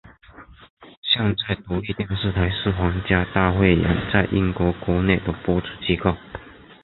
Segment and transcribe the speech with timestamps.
[1.03, 6.17] 现在独立电视台是皇家大汇演在英国国内的播出机构。